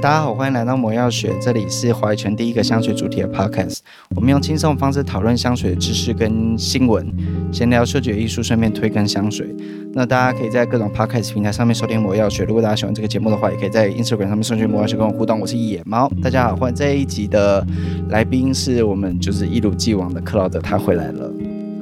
[0.00, 3.80] 大家好，欢迎来到魔药学，这里是华语圈第一个香水主题的 podcast。
[4.16, 7.06] 我们用轻松的方式讨论香水的知识跟新闻，
[7.52, 9.54] 闲聊嗅觉艺术，顺便推更香水。
[9.92, 12.44] 那大家可以在各种 podcast 平台上面收听魔药学。
[12.44, 15.38] 如果大家喜欢这个节目的话，也可以在 Instagram 上面搜寻魔药学跟我互动。
[15.38, 17.62] 我是野猫，大家好，欢迎这一集的
[18.08, 21.30] 来宾是我们就是一如既往的克劳德，他回来了。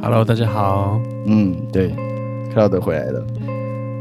[0.02, 1.00] Hello，大家好。
[1.26, 1.90] 嗯，对，
[2.52, 3.24] 克劳德回来了。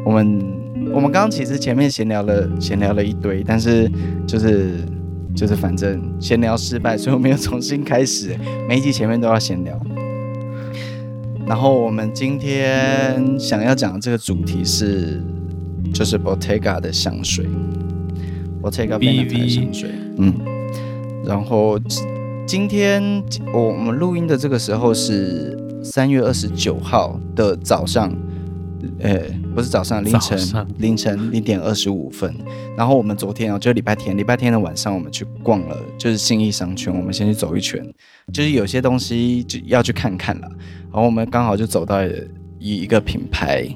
[0.04, 0.57] 我们。
[0.94, 3.90] 我们刚刚其实前面闲聊了，闲聊了一堆，但是
[4.26, 4.76] 就是
[5.36, 8.36] 就是反正闲聊失败，所以我们又重新开始，
[8.68, 9.80] 每一集前面都要闲聊。
[11.46, 15.22] 然后我们今天想要讲的这个主题是，
[15.94, 17.46] 就是 Bottega 的香水
[18.62, 20.34] ，Bottega Veneta 的香水，嗯。
[21.26, 21.80] 然后
[22.46, 23.24] 今天
[23.54, 28.12] 我我们录音的这个时候是三月二十九号的早上。
[29.00, 29.20] 呃，
[29.58, 32.32] 不是早上，凌晨上凌晨零点二十五分。
[32.78, 37.84] 然后我们昨天哦，就礼拜天，礼拜天的晚上，我们去逛了，就是信义商圈，我们先去走一圈，
[38.32, 40.48] 就是有些东西就要去看看了。
[40.92, 42.06] 然后我们刚好就走到
[42.60, 43.68] 一一个品牌，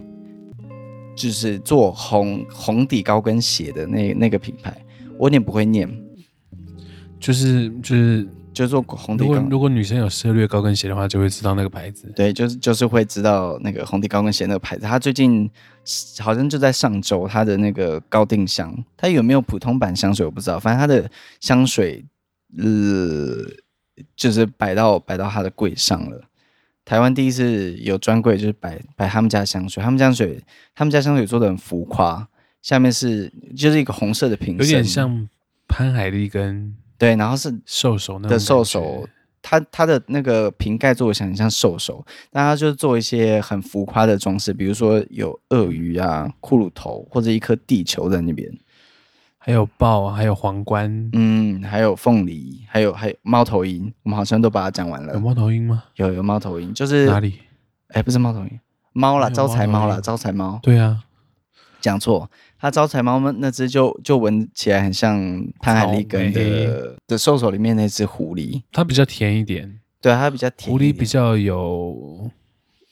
[1.16, 4.80] 就是做红红底高跟鞋的那那个品牌，
[5.18, 5.90] 我有点不会念，
[7.20, 8.28] 就是就是。
[8.54, 9.34] 就做红底高。
[9.34, 12.12] 如果如果女生有涉略高跟鞋的话，就会知道那个牌子。
[12.16, 14.84] 对，就是就是会知道那个红底高跟鞋那个牌子。
[14.84, 15.50] 他最近
[16.20, 20.60] 好像就在上周，他的那个高定香，它有没有普通版香水我不知道。
[20.60, 22.04] 反正他的香水，
[22.58, 22.66] 呃，
[24.16, 26.22] 就是摆到摆到他的柜上了。
[26.84, 29.82] 台湾第一次有专柜，就是摆摆他们家香水。
[29.82, 30.44] 他们家香水，
[30.76, 32.28] 他们家香水做的很浮夸，
[32.62, 35.30] 下面是就是一个红色的瓶身，有点像
[35.68, 36.76] 潘海利根。
[37.02, 39.10] 对，然后是兽首的兽首，
[39.42, 48.48] 它它的那个瓶盖做的像很像兽首，但它就是做一些很浮夸的装饰，比如说有鳄鱼啊、骷髅头或者一颗地球在那边，
[49.40, 55.16] 还有豹啊，还有皇冠，嗯，还有凤梨，还有还有猫头鹰，我们好像都把它讲完了。
[55.16, 55.86] 有猫头鹰吗？
[55.96, 57.40] 有有猫头鹰，就是哪里？
[57.88, 58.60] 哎，不是猫头鹰，
[58.94, 60.60] 猫啦，招财猫啦，招财猫。
[60.62, 61.04] 对啊，
[61.82, 62.30] 讲错。
[62.62, 72.30] 它招财猫们那只就就闻起来很像潘海利根的的兽首里面那只狐狸，它比较甜一点，对，它比较甜，狐狸比较有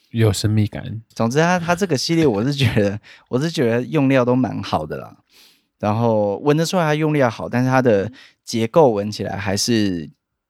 [0.09, 1.00] 有神秘感。
[1.09, 5.18] 总之它，它它这个系列我是觉得 我是觉得用料都蛮好的啦，
[5.78, 8.12] 然后闻得出来它用料好，但是它的
[8.44, 10.09] 结构闻起来还是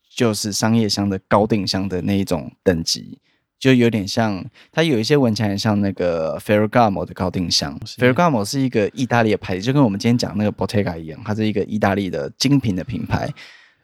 [0.10, 3.20] 就是商业香的高定香的那一种等级。
[3.60, 7.78] 就有点像，它有一些闻起来像那个 Ferragamo 的高定香。
[7.86, 13.30] 是 Ferragamo 是一个意大利的牌子，就跟我们今天讲那个 Bottega 一样，它是一个意大利的精品的品牌。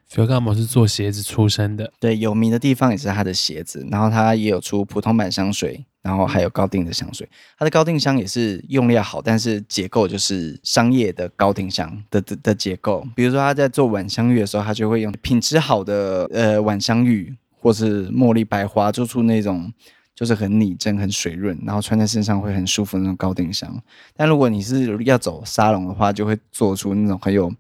[0.09, 3.85] Ferragamo 是做鞋子出身的，对，有名的地方也是它的鞋子。
[3.91, 7.27] 然后它也有出普通版香水，然后还有高定的香水。
[7.57, 13.05] 它的高定香也是用料好，但是结构就是商业的高定香的的的结构。
[13.15, 17.35] 比如说它在做晚香玉的时候，它就会用品质好的呃晚香玉。
[17.65, 19.73] 或是茉莉白花，做出那种
[20.13, 23.81] 就是很拟真、很水润，然后穿在身上会很舒服那种高定香。
[24.15, 27.51] 但如果你是要走沙龙的话，就会做出那种很有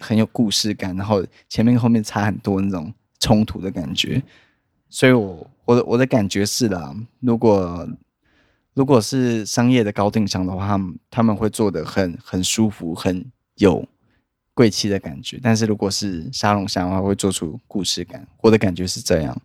[0.00, 2.90] 很有故事感，然后前面后面差很多那种
[3.20, 4.22] 冲突的感觉。
[4.88, 7.86] 所以我我的我的感觉是啦，如果
[8.72, 13.86] 如果是商业的高定香的话，他们他们会做得很很舒服，很有。
[14.54, 18.26] 贵气的感觉，但是如果是沙龙香的话，会做出故事感。
[18.40, 19.36] 我的感觉是这样。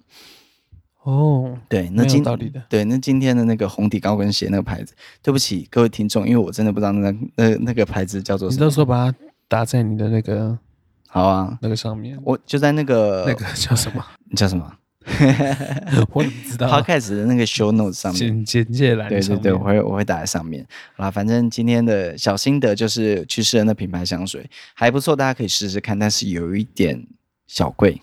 [1.04, 8.60] 哦，对，那今道理的，对，那今天的那个红底高跟鞋那个牌子，对不起各位听众，因为我真的不知道那个那那个牌子叫做什么。
[8.60, 10.60] 你到时候把它打在你的那个，
[11.08, 14.06] 好啊，那个上面，我就在那个那个叫什么？
[14.30, 14.70] 你叫什么？
[16.12, 16.70] 我怎么知道？
[16.70, 20.66] 他开始的那个 show notes 上面，简简介栏，对对对，我会我会打在上面。
[20.96, 27.08] 好啦，反正今天的小心得就是去试了那品牌香水，还不错，大家可以试试看，但是有一点
[27.48, 28.02] 小贵，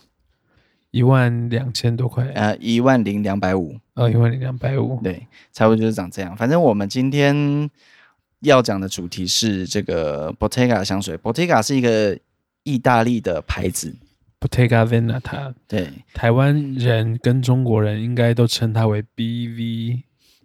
[0.91, 6.37] 一万两千多块，呃，一万零两百五，哦，一万零两百五，对，差不多就是长这样。
[6.37, 7.71] 反正我们今天
[8.41, 12.19] 要讲的主题是这个 Bottega 的香水，Bottega 是一个
[12.63, 13.95] 意大利的牌子。
[14.45, 20.03] Bottega Veneta，对，台湾人跟中国人应该都称它为 BV，BV。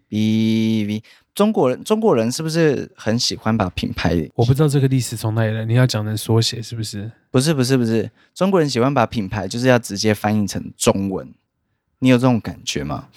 [0.10, 1.04] BV，
[1.36, 4.30] 中国人中国人是不是很喜欢把品牌？
[4.36, 7.12] 我不知道这个历史从哪里来，你要讲的缩写是不是？
[7.30, 11.34] 不是不是不是，中国人喜欢把品牌就是要直接翻译成中文，
[12.00, 13.10] 你有这种感觉吗？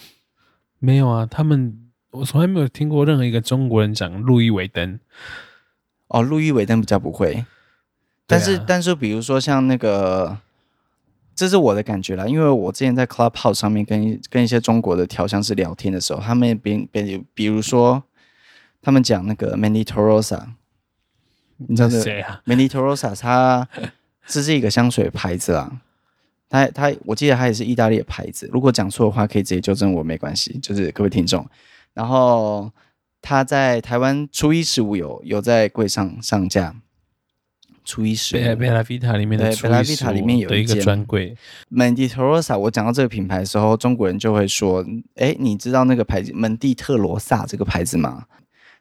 [0.80, 1.78] 没有啊，他们
[2.10, 4.98] 我从来没有听过任何一个中国人讲路易威登。
[6.08, 7.46] 哦，路易威登比较不会，
[8.26, 10.38] 但是、啊、但是比如说像那个。
[11.34, 18.02] 这是我的感觉啦，因为我之前在 Clubhouse 上面跟跟一些中国的调香师聊天的时候，他们比比比如说，
[18.80, 20.42] 他们讲那个 Manny Torosa，
[21.56, 23.66] 你知道是谁啊？Mani Torosa，它
[24.26, 25.80] 这是一个香水牌子啊。
[26.48, 28.48] 它它，我记得它也是意大利的牌子。
[28.52, 30.58] 如果讲错的话，可以直接纠正我，没关系。
[30.58, 31.48] 就是各位听众，
[31.94, 32.70] 然后
[33.22, 36.74] 它在台湾初一十五有有在柜上上架。
[37.84, 41.36] 初一十五，贝贝拉维塔里面的贝拉维塔里面有一个专柜。
[41.68, 44.84] 门蒂特罗萨，我讲到这个品牌的时候，中国人就会说
[45.16, 48.24] ：“哎，你知道那个牌子门蒂特罗萨这个牌子吗？”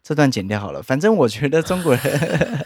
[0.03, 0.81] 这段剪掉好了。
[0.81, 2.65] 反正我觉得中国人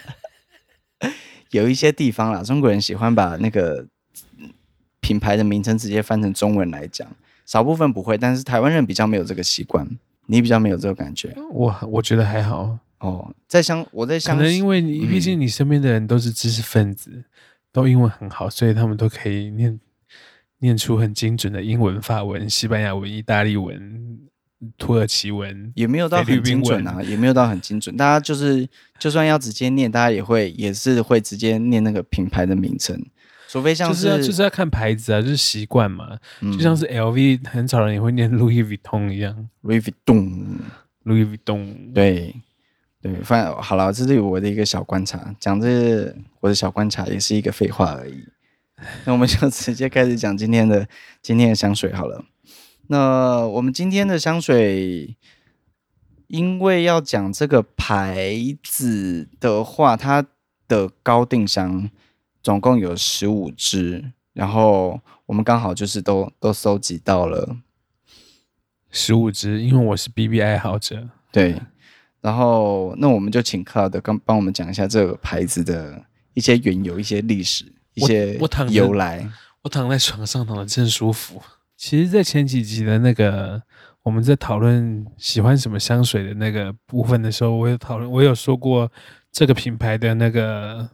[1.51, 3.85] 有一些地方啦，中国人喜欢把那个
[4.99, 7.07] 品牌的名称直接翻成中文来讲，
[7.45, 9.88] 少部分不会，但是台湾人比较没有这个习惯。
[10.27, 12.79] 你比较没有这个感觉，我我觉得还好。
[13.05, 17.23] 哦，在想我在想，可能因为你毕竟你身边的人都是知识分子，嗯、
[17.71, 19.79] 都英文很好，所以他们都可以念
[20.59, 24.19] 念出很精准的英文、法文、西班牙文、意大利文、
[24.77, 27.95] 土耳其文，也没有到很精准啊，也没有到很精准。
[27.95, 28.67] 大家就是
[28.97, 32.99] 就算要直接念，大家也会也是会直接念那个品牌的名称，
[33.47, 42.33] 除非像是就是要，就是要看牌子啊，就是习惯嘛，嗯、就像是 LV，很少人也会念 Louis Vuitton 一样，Louis Vuitton，Louis Vuitton，对。
[43.05, 45.35] 对，反正好了，这是我的一个小观察。
[45.39, 48.27] 讲这我的小观察也是一个废话而已。
[49.05, 50.87] 那我们就直接开始讲今天的
[51.21, 52.25] 今天的香水好了。
[52.87, 55.15] 那我们今天的香水，
[56.25, 60.25] 因为要讲这个牌子的话，它
[60.67, 61.87] 的高定香
[62.41, 67.57] 总共有十五支，然后我们刚好就是都都收集到了
[68.89, 71.61] 十五支，因为我是 BB 爱好者，对。
[72.25, 78.36] 然后，那我们就请克劳德刚帮我们讲一下这个牌子的一些缘由、一些历史、一些
[78.72, 79.30] 由来。
[79.62, 81.39] 我躺在床上躺的真舒服。
[81.77, 83.62] 其实，在前几集的那个
[84.01, 88.92] 我们在讨论喜欢什么香水的那个部分的时候，我有讨论，我有说过
[89.31, 90.89] 这个品牌的那个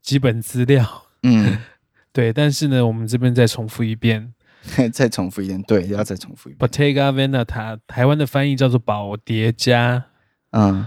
[0.00, 1.04] 基本资料。
[1.22, 1.58] 嗯，
[2.14, 2.32] 对。
[2.32, 4.32] 但是呢，我们这边再重复一遍，
[4.90, 6.66] 再重复一遍，对，要再重复一遍。
[6.66, 10.06] Bottega Veneta，台湾的翻译叫做宝蝶家。
[10.52, 10.86] 嗯，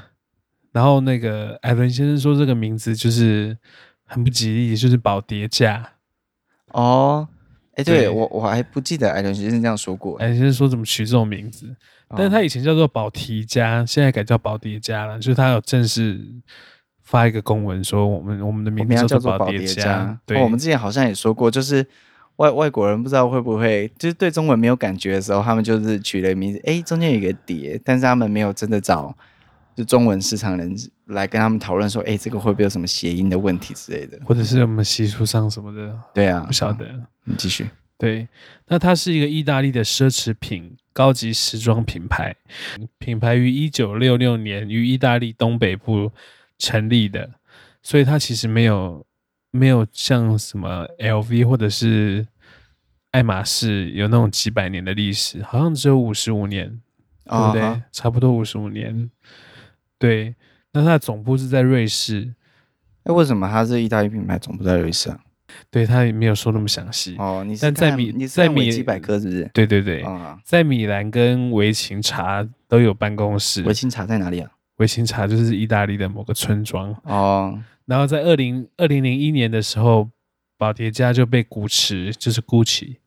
[0.71, 3.57] 然后那个艾伦先生说这个名字就是
[4.06, 5.88] 很不吉利，就是宝蝶家。
[6.71, 7.27] 哦，
[7.75, 10.17] 哎，对，对我我还不记得艾伦先生这样说过。
[10.17, 11.67] 艾伦先生说怎么取这种名字？
[12.09, 15.17] 哦、但是他以前叫做宝提家，现在改叫宝蝶家了。
[15.17, 16.21] 就是他有正式
[17.01, 20.19] 发一个公文说我们我们的名字叫做保跌价。
[20.25, 21.83] 对、哦，我们之前好像也说过，就是
[22.35, 29.17] 外外国人不知道会不会就是对中文没有感觉的时候，他们就是取了名字，哎，中间有一个叠，但是他们没有真的找。
[29.75, 30.74] 就中文市场人
[31.07, 36.00] 来跟他们讨论说，哎、欸，这个会不会有什么谐音的问题之类的，或者是我们习俗上什么的？
[36.13, 36.86] 对啊，不晓得。
[37.25, 37.68] 你继续。
[37.98, 38.27] 对，
[38.68, 42.36] 那它是一个意大利的奢侈品高级时装品牌，
[43.00, 46.12] 品牌于一九六六年于意大利东北部
[46.57, 47.30] 成立的，
[47.81, 49.06] 所以它其实没有
[49.51, 52.27] 没有像什么 LV 或者是
[53.12, 56.68] 爱马仕有那种几百年的历史，好像只有五十五年，
[57.24, 57.81] 对不对？Uh.
[57.94, 59.10] 差不多五十五年。
[60.06, 60.36] 对，
[60.74, 62.34] 那它的总部是在瑞士。
[63.04, 65.19] 哎，为什么它是意大利品牌，总部在瑞士啊？
[65.69, 67.16] 对，他也没有说那么详细。
[67.18, 69.50] 哦，你在米，你在米维基百科是不是？
[69.54, 73.63] 对对对，哦、在米兰跟维琴察都有办公室。
[73.63, 74.52] 维琴察在哪里啊？
[74.78, 76.94] 维琴察就是意大利的某个村庄。
[77.04, 80.10] 哦，然后在二零二零零一年的时候，
[80.58, 82.98] 宝蝶家就被古驰，就是 Gucci。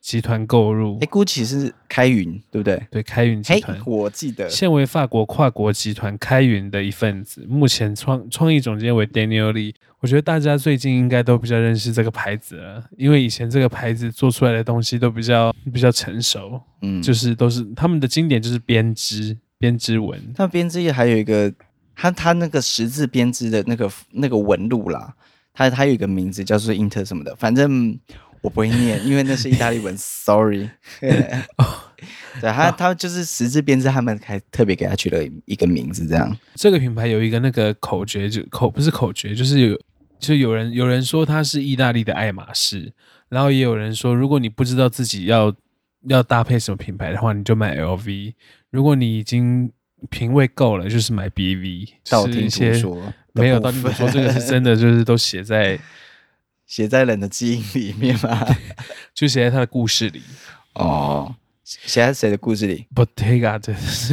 [0.00, 2.82] 集团购入，哎，GUCCI 是开云，对不对？
[2.90, 7.44] 对，开云集团，我记得现为法国跨国集团开云的一份子。
[7.46, 9.74] 目前创创意总监为 Daniel Lee。
[10.00, 20.18] 我觉得大家最近应该都比较认识这个牌子了，因为以前这个牌子做出来的东西都比较比较成熟，嗯，就是都是他们的经典就是编织编织纹。
[20.38, 21.52] 那编织业还有一个，
[21.94, 25.14] 它它那个十字编织的那个那个纹路啦，
[25.52, 27.98] 它它有一个名字叫做 Inter 什么的，反正。
[28.42, 30.70] 我不会念，因为那是意大利文， sorry。
[32.40, 36.34] 对，他他就是十字编织，他们还特别给他取了一个名字，这样。
[36.54, 39.78] 这个品牌有一个那个口诀，就口不是口诀，就是有
[40.18, 42.92] 就有人有人说它是意大利的爱马仕，
[43.28, 45.54] 然后也有人说，如果你不知道自己要
[46.08, 48.32] 要搭配什么品牌的话，你就买 LV；
[48.70, 49.70] 如果你已经
[50.08, 51.88] 品味够了，就是买 BV。
[52.08, 55.78] 道听途说，没有道听途说，这个是真的，就是都写在。
[56.70, 58.46] 写在人的基因里面吗？
[59.12, 60.22] 就写在他的故事里。
[60.74, 61.34] 哦，
[61.64, 63.58] 写在谁的故事里？Bottega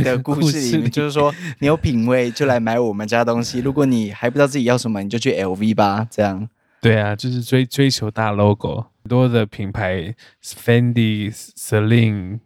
[0.04, 3.60] 的故事里面，就是说你有品味就来买我们家东西。
[3.60, 6.08] 如果你还不知道自己要什么，你就去 LV 吧。
[6.10, 6.50] 这样。
[6.82, 12.40] 对啊，就是追追求大 logo，很多的品牌，Fendi、Celine、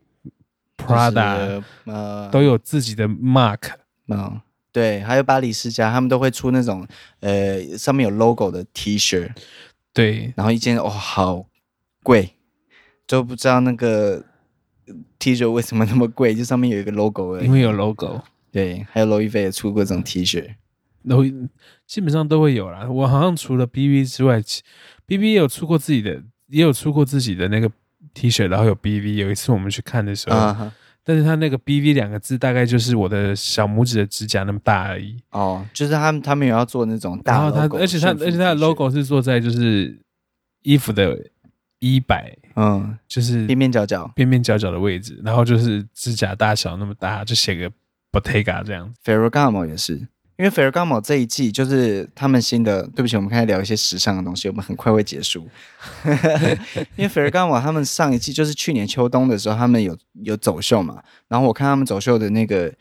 [0.76, 3.62] Prada，呃，都有自己的 mark。
[4.10, 4.42] 嗯，
[4.74, 6.86] 对，还有巴黎世家，他们都会出那种
[7.22, 9.30] 呃上面有 logo 的 T 恤，
[9.94, 11.46] 对，然后一件哦好
[12.04, 12.32] 贵，
[13.08, 14.24] 就不知道那个
[15.20, 17.46] T 恤为什么那么贵，就上面有一个 logo 而已。
[17.46, 18.22] 因为有 logo。
[18.52, 20.56] 对，还有罗意威也出过这种 T 恤，
[21.08, 21.24] 都
[21.86, 22.90] 基本上都会有啦。
[22.90, 24.42] 我好像除了 BV 之外
[25.08, 27.72] ，BV 也有出过自己的，也有出过自己的那个
[28.14, 29.14] T 恤，然后有 BV。
[29.16, 30.38] 有一次我们去看的时候。
[30.38, 30.72] Uh-huh.
[31.04, 35.18] 但是它那个 BV 两个字大概就是我的小拇指的指甲那么大而已。
[35.32, 40.00] 哦，就是他们他们有要做那种大，然后他而且它而且它的 logo 是做在就是
[40.62, 41.18] 衣服的
[41.80, 47.72] 衣摆，嗯，就是边边角角边边角角的位置，然后就是指甲大小那么大，就写个
[48.12, 48.94] Bottega 这样。
[49.04, 50.08] Ferragamo 也是。
[50.42, 55.48] 因为 Ferragamo 这一季就是他们新的，对不起，我们开始聊一些时尚的东西，我们很快会结束。
[56.98, 62.74] 因为 Ferragamo 他们上一季就是去年秋冬的时候，他们有有走秀嘛，然后我看他们走秀的那个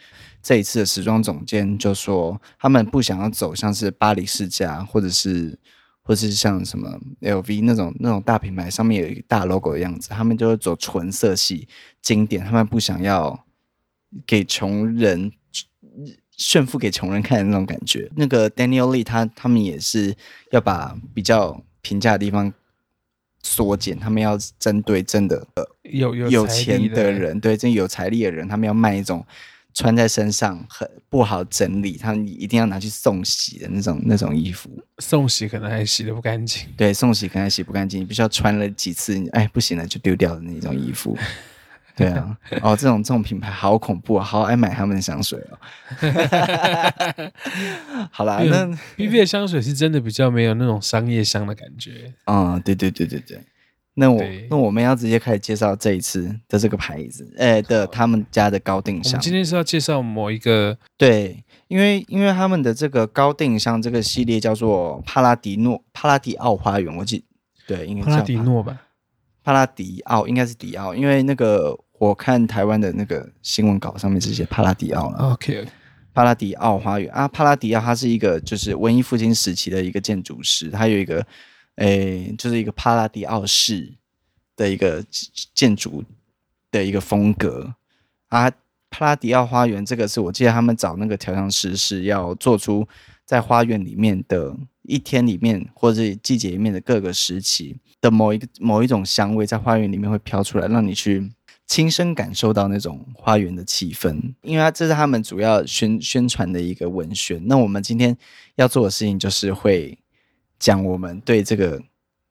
[0.42, 5.58] 这一次的时装总监就说，他们不想要走像是巴黎世家或者是
[6.00, 11.68] 或者是像什么 LV 那种那种大品牌上面有一个大 logo 的样子，他们就是走纯色系
[12.00, 13.44] 经典，他们不想要
[14.26, 15.30] 给穷人。
[16.40, 18.10] 炫富给穷人看的那种感觉。
[18.16, 20.16] 那个 Daniel Lee 他他们也是
[20.50, 22.50] 要把比较平价的地方
[23.42, 29.24] 缩减，他们要针对真的呃有有有钱的人，对，真有财力的人，他们要卖一种
[29.74, 34.70] 穿在身上很不好整理，他们一定要拿去送洗的那种那种衣服。
[34.98, 41.16] 送洗可能还洗的不干净，对，送洗可能还洗不干净，你必须要穿了几次，哎，不行了就丢掉的那种衣服。
[41.96, 45.58] 对啊， 哦，这种这种品牌好恐怖啊，好爱买他们的香水哦。
[48.10, 48.66] 好啦，那
[48.96, 52.14] B B 的香水是真的比较没有那种商业香的感觉。
[52.26, 53.40] 嗯，对对对对对。
[53.94, 59.14] 那我那我们要直接开始介绍这一次的这个牌子，哎的他们家的高定香。
[59.14, 67.24] 我们今天是要介绍某一个，对，因为因为他们的这个高定香这个系列叫做帕拉迪诺帕拉迪奥花园，我记
[67.66, 68.80] 对，应该帕拉迪诺吧，
[69.42, 71.78] 帕拉迪奥应该是迪奥，因为那个。
[72.00, 75.18] 我看台湾的那个新闻稿上面是写帕拉迪奥了。
[75.34, 75.68] OK，
[76.14, 81.16] 帕拉迪奥花园啊，帕拉迪奥它是一个就是文艺复兴时期的一个建筑师，他有一个
[81.76, 83.92] 诶、欸，就是一个帕拉迪奥式
[84.56, 85.04] 的一个
[85.52, 86.02] 建筑
[86.70, 87.74] 的一个风格
[88.28, 88.50] 啊。
[88.88, 92.88] 帕拉迪奥花园这个是我记得他们找那个调香师是要做出
[93.26, 101.30] 在花园里面的一天里面或者季节里面的各个时期的某一个某一种香味在花园里面会飘出来，让你去。
[101.66, 107.40] 亲身感受到那种花园的气氛，因为这是他们主要宣宣传的一个文宣。
[107.46, 108.18] 那我们今天
[108.56, 109.96] 要做的事情就是会
[110.58, 111.80] 讲我们对这个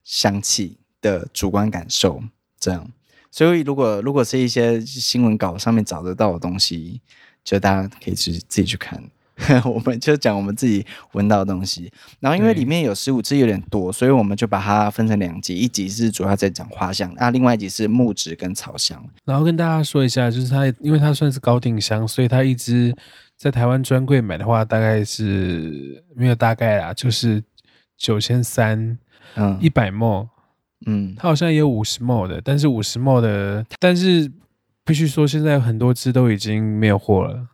[0.04, 2.22] 香气的主观感受，
[2.60, 2.92] 这样。
[3.32, 7.00] 所以如果如果是一些新闻稿上面找得到的东西，
[7.42, 9.02] 就大家可以去自己去看。
[9.66, 19.04] 我们就讲我们自己闻到的东西，然后因为里面有十五支有点多，所以我们就把它分成两集，一集是主要在讲花香，那另外一集是木质跟草香。
[19.26, 22.96] 然后跟大家说一下，就是它因为它算是高定香，所以它一支
[23.38, 27.42] 在台湾专柜买的话，大概是没有大概啦，就是
[27.98, 28.98] 九千三，
[29.36, 30.28] 嗯，一百 ml，
[30.86, 34.32] 嗯，它好像也有五十 ml 的，但是五十 ml 的，但是
[34.84, 37.48] 必须说现在有很多支都已经没有货了。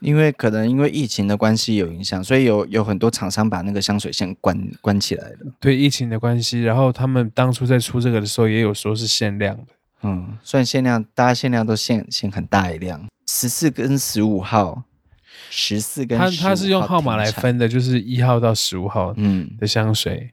[0.00, 5.38] 因为可能因为疫情的关系有影响，所以有有很多厂商把那个香水线关关起来了。
[5.58, 9.64] 对疫情的关系，然后他们当初在出这个的时候，也有说是限量的。
[10.02, 14.84] 嗯，虽然限量，大家限量都限限很大一量，十四跟十五号，
[15.50, 20.14] 十四跟他他是用号码来分的，就是一号到十五号嗯的香水。
[20.14, 20.32] 嗯、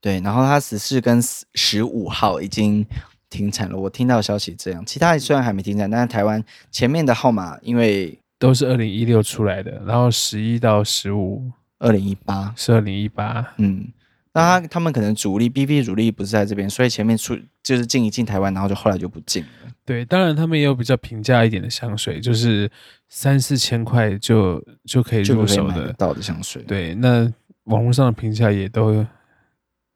[0.00, 1.20] 对，然后他十四跟
[1.54, 2.86] 十五号已经
[3.28, 3.76] 停产了。
[3.76, 8.16] 我听到消息这样，其他虽然还没停产，但是台湾前面的号码因为。
[8.40, 13.86] 都是二零一六出来的，然后十一到十五，二零一八是二零一八，嗯，
[14.32, 19.48] 那他他们可能主力 B B 主力不是在这边，所以前面出就是进一进台湾，然后就后来就不进了。
[19.84, 22.70] 对，当然他们也有比较平价一点的香水，就是
[23.10, 26.62] 三四千块就就可以入手的到的香水。
[26.62, 27.30] 对，那
[27.64, 29.06] 网络上的评价也都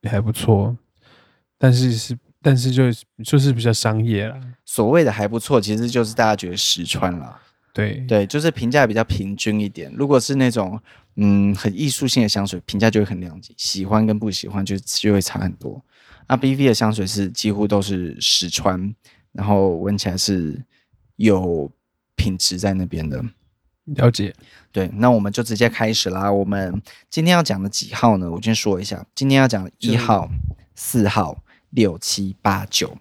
[0.03, 0.77] 也还不错，
[1.57, 2.93] 但是是但是就
[3.25, 4.39] 就是比较商业啦。
[4.67, 7.41] 所谓的还不错，其实就是大家觉得实穿啦。
[7.75, 9.93] 对对，就是评价比较平均一点。
[9.97, 10.81] 如果是那种
[11.17, 15.85] 嗯很艺术性的香水，评价就会很两极，喜欢跟不喜欢就就会差很多。
[16.29, 18.95] 那 BV 的香水是几乎都是实穿，
[19.33, 20.65] 然后闻起来是
[21.17, 21.69] 有
[22.15, 23.21] 品质在那边的。
[23.87, 24.33] 了解。
[24.71, 26.31] 对，那我们就直接开始啦。
[26.31, 28.31] 我们今天要讲的几号呢？
[28.31, 30.31] 我先说一下，今天要讲的一号、
[30.77, 32.97] 四号、六七八九，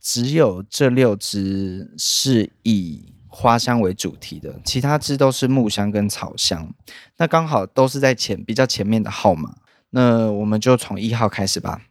[0.00, 3.12] 只有这六支是以。
[3.36, 6.72] 花香为主题的，其他支都是木香跟草香。
[7.16, 9.56] 那刚好都是在前比较前面的号码，
[9.90, 11.82] 那我们就从一号开始吧。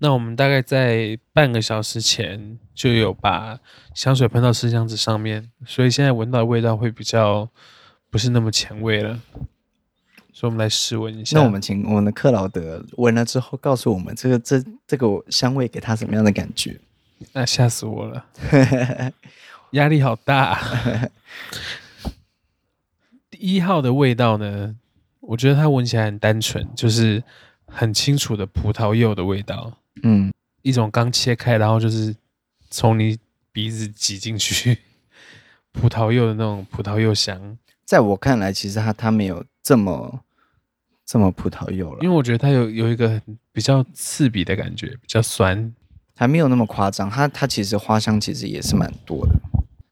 [0.00, 3.58] 那我们大概在半个小时前就有把
[3.94, 7.48] 香水喷到试香纸上面，所以现在闻到的味道会比较
[8.10, 9.18] 不是那么前卫了。
[10.32, 11.38] 所以我们来试闻一下。
[11.38, 16.78] 那我们请我们的克劳德闻了之后，告诉我们这个这这个香味给他什么样的感觉？
[17.32, 18.24] 那吓死我了。
[19.72, 20.60] 压力好大。
[23.30, 24.76] 第一号的味道呢？
[25.20, 27.22] 我觉得它闻起来很单纯，就是
[27.66, 29.72] 很清楚的葡萄柚的味道。
[30.02, 32.14] 嗯，一种刚切开，然后就是
[32.68, 33.18] 从你
[33.52, 34.78] 鼻子挤进去
[35.72, 37.56] 葡萄柚的那种葡萄柚香。
[37.84, 40.20] 在我看来，其实它它没有这么
[41.06, 43.20] 这么葡萄柚了，因为我觉得它有有一个
[43.52, 45.72] 比较刺鼻的感觉，比较酸，
[46.16, 47.08] 还没有那么夸张。
[47.08, 49.32] 它它其实花香其实也是蛮多的。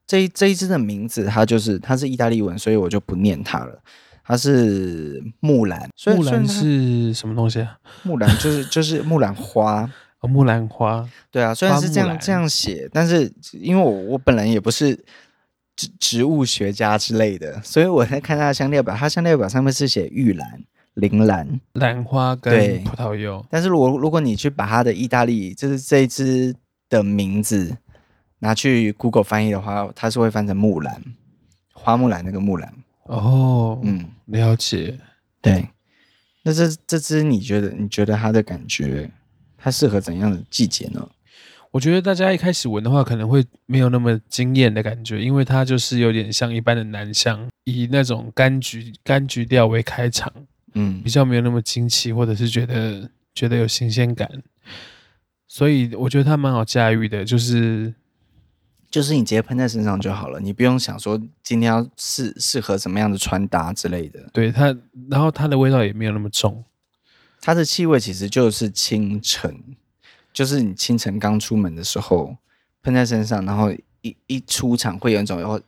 [0.09, 3.79] 这一这一支的名字，它就是它是意大利文，所以我就不念它了。
[4.23, 7.77] 它是木兰，木兰是什么东西啊？
[8.01, 9.87] 木兰就是就是木兰花
[10.21, 11.07] 哦，木兰花。
[11.29, 14.95] 对啊，虽然是这样这样写，但是因为我我本人也不是
[15.75, 20.63] 植植物学家之类的，所以我在看它的香料表，它香料表上面是写玉兰、
[20.95, 23.45] 铃兰、兰花跟葡萄柚。
[23.47, 26.55] 但是如果如果你去把它的意大利，就是这一支
[26.89, 27.77] 的名字。
[28.39, 31.01] 拿去 Google 翻译的话，它是会翻成木兰，
[31.73, 32.73] 花木兰那个木兰。
[33.03, 34.97] 哦，嗯，了解。
[35.41, 35.67] 对，
[36.43, 39.09] 那这这支你觉得你觉得它的感觉，
[39.57, 41.09] 它适合怎样的季节呢？
[41.71, 50.31] 我觉得大家一开始闻的话，可能会没有那么惊艳的感觉，因为它就是有点像一般的男香，以那种柑橘柑橘调为开场，
[50.73, 54.29] 嗯，比较没有那么惊奇，或者是觉得觉得有新鲜感，
[55.47, 57.93] 所以我觉得它蛮好驾驭的，就是。
[58.89, 64.19] 就是你直接喷在身上就好了，你不用想说今天要适适合什么样的穿搭之类的。
[64.33, 64.75] 对它，
[65.09, 66.63] 然后它的味道也没有那么重，
[67.39, 69.63] 它的气味其实就是清晨，
[70.33, 72.35] 就是你清晨刚出门的时候
[72.81, 73.71] 喷在身上，然后
[74.01, 75.61] 一一出场会有一种要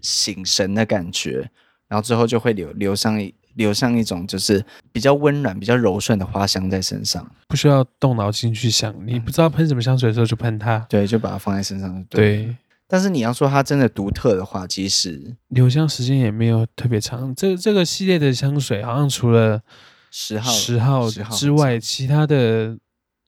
[0.00, 1.50] 醒神的感觉，
[1.86, 3.34] 然后之后就会留留上一。
[3.56, 8.94] 留上一种就是比较温暖、比较柔顺的花香在身上，不需要动脑筋去想。
[9.06, 12.46] 你不知道喷什么香水的时候就喷它，对，就把它放在身上对。
[12.46, 12.56] 对，
[12.88, 17.34] 但是你要说它真的独特的话，其实留香时间也没有特别长。
[17.34, 19.62] 这这个系列的香水好像除了
[20.10, 22.76] 十号、十号之外，其他的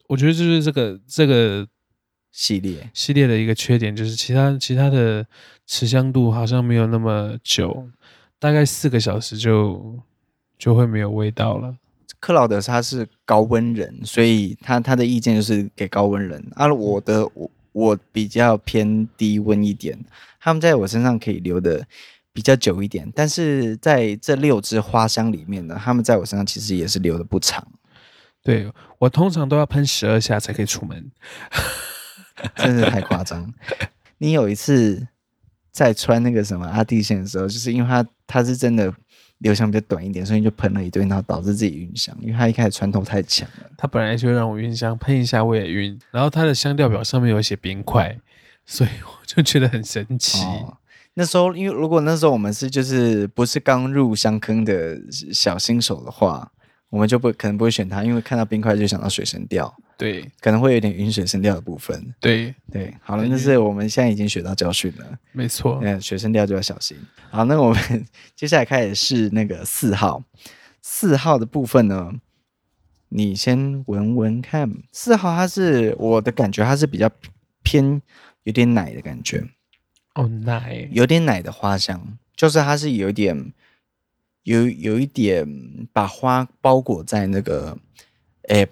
[0.08, 1.66] 我觉得就是这个这个
[2.32, 5.24] 系列系列的一个缺点，就是其他其他的
[5.66, 7.88] 持香度好像没有那么久，
[8.38, 10.00] 大概四个小时就。
[10.58, 11.76] 就会没有味道了。
[12.18, 16.44] 克劳德他是高温人，所以他他的意见就是给高温人。
[16.56, 19.96] 而、啊、我的我我比较偏低温一点，
[20.40, 21.86] 他们在我身上可以留的
[22.32, 23.08] 比较久一点。
[23.14, 27.64] 但是在这六支花香里面呢，他们在我身上其实也是留的不长。
[28.42, 31.12] 对，我通常都要喷十二下才可以出门，
[32.56, 33.52] 真是太夸张。
[34.18, 35.06] 你有一次
[35.70, 38.92] 在穿那个什么阿蒂线的时候，就是因为他他是真的。
[39.38, 43.70] 留香比较短一点，所以就喷了一堆，然后导致自己晕香，因为它一开始穿透太强了。
[43.76, 45.98] 它本来就会让我晕香，喷一下我也晕。
[46.10, 48.18] 然后它的香调表上面有写冰块，
[48.64, 50.42] 所以我就觉得很神奇。
[50.44, 50.76] 哦，
[51.14, 54.98] 那时候，因为如果那时候我们是就是不是刚入香坑的
[55.32, 56.50] 小新手的话。
[56.88, 62.94] 我们就不可能不会选它，因为看到冰块就想到水神调，对，可能会有点晕水声调的部分，对对。
[63.02, 65.80] 好了，那是我们现在已经学到教训了，没错。
[65.82, 66.96] 嗯，水生调就要小心。
[67.30, 68.06] 好，那我们
[68.36, 70.22] 接下来开始试那个四号，
[70.82, 72.12] 四号的部分呢，
[73.08, 74.70] 你先闻闻看。
[74.92, 77.10] 四号它是我的感觉，它是比较
[77.62, 78.02] 偏
[78.42, 79.44] 有点奶的感觉，
[80.14, 83.52] 哦，奶，有点奶的花香，就是它是有点。
[84.46, 85.44] 有有一点
[85.92, 87.76] 把花包裹在那个，
[88.42, 88.68] 诶、欸，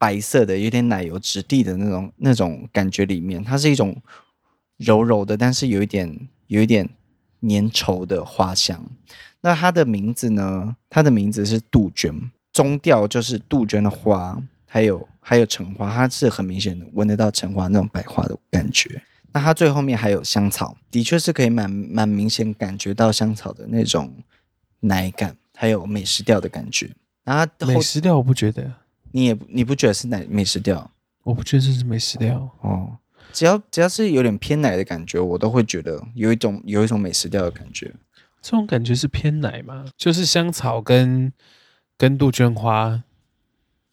[0.00, 3.94] 白色的有点奶油质地的那种那种感觉里面，它是一种
[4.78, 6.88] 柔柔的，但是有一点有一点
[7.42, 8.82] 粘稠的花香。
[9.42, 10.74] 那它的名字呢？
[10.88, 19.02] 它的名字是杜鹃，中调就是杜鹃的花，还有还有橙花，它是很明显的闻得到橙花那种白花的感觉。
[19.32, 24.10] 那它最后面还有香草，的确是可以蛮蛮明显感觉到香草的那种。
[24.82, 26.90] 奶感，还有美食调的感觉。
[27.24, 28.72] 啊，美食调我不觉得，
[29.12, 30.90] 你也你不觉得是奶美食调？
[31.22, 32.96] 我不觉得这是美食调哦。
[33.32, 37.94] 只要只要是有点偏奶的感觉，我都会觉得有一种有一种美食调的感觉。
[38.42, 39.84] 这种感觉是偏奶吗？
[39.96, 41.32] 就是香草跟
[41.98, 43.04] 跟杜鹃花，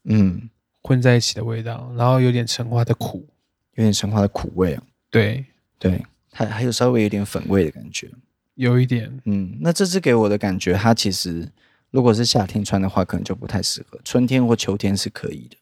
[0.05, 0.49] 嗯，
[0.81, 3.27] 混在一起的味道，然后有点橙花的苦，
[3.75, 4.81] 有点橙花的苦味啊。
[5.09, 5.45] 对
[5.77, 8.09] 对，还还有稍微有点粉味的感觉，
[8.55, 9.21] 有一点。
[9.25, 11.47] 嗯，那这支给我的感觉，它其实
[11.91, 15.57] 如果是夏天穿的话，可能就不太适合，春天或秋天是可以的。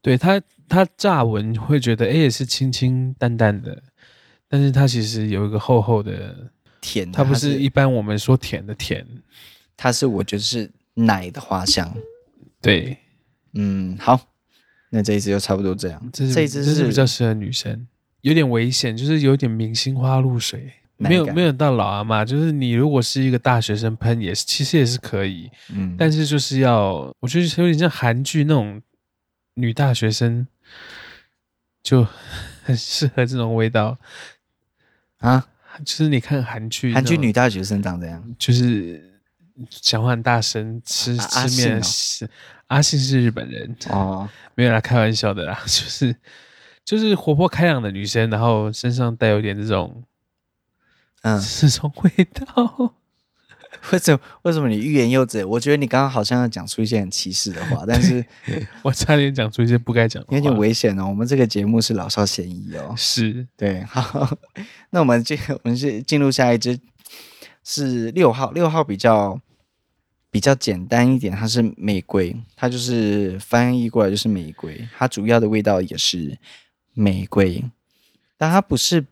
[0.00, 3.82] 对它，它乍闻会觉得，哎，也是清清淡淡的，
[4.48, 9.06] 但是它其实有一个厚厚的甜，它不是一般我们说甜的甜，
[9.76, 11.92] 它是我觉得是奶的花香。
[12.60, 12.96] 对，
[13.54, 14.20] 嗯，好，
[14.90, 16.10] 那这一支就差不多这样。
[16.12, 17.86] 这这一支是比较适合女生。
[18.22, 28.80] 有点危险，就是有点明星花露水，没有没有到老阿妈，就是你如果是一个大学生喷也是，其实也是可以，嗯，但是就是要，我觉得有点像韩剧那种
[29.54, 30.46] 女大学生，
[31.82, 32.06] 就
[32.64, 33.98] 很 适合这种味道
[35.18, 35.46] 啊，
[35.84, 39.20] 就是你看韩剧，韩剧女大学生长这样，就是
[39.68, 42.28] 讲话很大声，吃、啊、吃面是
[42.68, 46.16] 阿信是日本人哦， 没有啦，开玩笑的啦， 就是。
[46.86, 50.04] 就是活泼开朗的女生，然后身上带有点这种，
[51.26, 52.94] 嗯，这种味道。
[53.90, 54.20] 为什么？
[54.42, 55.44] 为什么你欲言又止？
[55.44, 58.24] 我觉得你刚刚好像要讲出一些很歧视的话，但是
[58.82, 61.06] 我差点讲出一些不该讲的话，有点危险哦。
[61.08, 62.94] 我们这个节目是老少咸宜哦。
[62.96, 63.82] 是，对。
[63.82, 64.38] 好，
[64.90, 66.78] 那我们进，我们是进入下一支，
[67.64, 68.52] 是六号。
[68.52, 69.40] 六号比较
[70.30, 76.38] 比较简单一点，它是玫瑰，它就是翻译过来就是玫瑰，它主要的味道也是。
[76.98, 77.62] 玫瑰，
[78.38, 79.04] 但它不是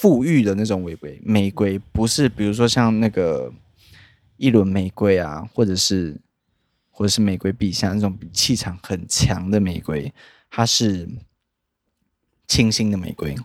[0.00, 1.20] 馥郁的那种玫瑰。
[1.24, 3.52] 玫瑰不是，比如说像那个
[4.36, 6.18] 一轮玫瑰啊，或者是
[6.90, 10.12] 或者是玫瑰陛下那种气场很强的玫瑰，
[10.50, 11.08] 它是
[12.46, 13.36] 清新的玫瑰。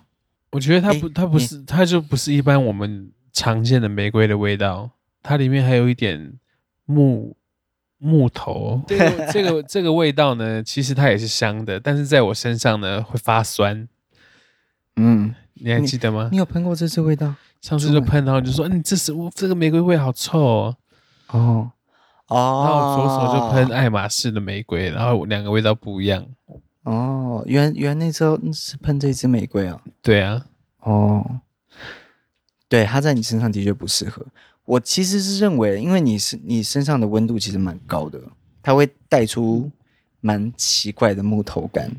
[0.52, 4.92] 我觉得它不，它不是，它就不是一般我们常见的玫瑰的味道。
[5.22, 6.40] 它里面还有一点
[6.86, 7.36] 木
[7.98, 13.90] 木头， 这个这个这个味道呢，其实它也是香的，但是在我身上呢会发酸。
[14.98, 16.26] 嗯，你还记得吗？
[16.26, 17.34] 你，你有喷过这支味道？
[17.62, 20.78] 上次就喷，然后就说：“嗯，这是我这个玫瑰味好臭哦。”
[21.30, 21.72] 哦
[22.28, 26.26] 哦，然后左手就喷爱马仕的玫瑰，然后两个味道不一样。
[26.84, 29.82] 哦，原原来那时候是喷这支玫瑰啊？
[30.02, 30.46] 对啊。
[30.82, 31.42] 哦，
[32.70, 34.26] 对，它在你身上的确不适合。
[34.66, 38.22] 我其实是认为，因为你是你身上的温度其实蛮高的，
[38.62, 39.70] 它会带出
[40.22, 41.90] 蛮奇怪的木头感。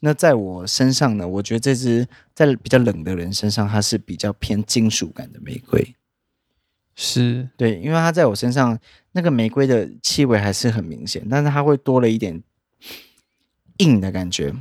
[0.00, 5.94] 那在我身上呢，我觉得这支在比较冷的人身上，它是比较偏金属感的玫瑰。
[6.94, 8.78] 是对，因为它在我身上
[9.12, 12.42] 那个玫瑰的气味还是很明显，但是它会多了一点
[13.78, 14.52] 硬的感觉，